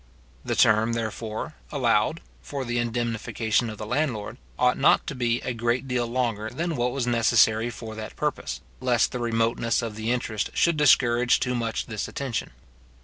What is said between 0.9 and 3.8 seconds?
therefore, allowed, for the indemnification of